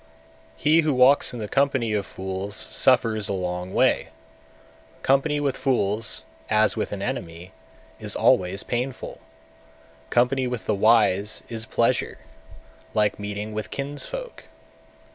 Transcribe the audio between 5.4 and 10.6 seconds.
fools, as with an enemy, is always painful; company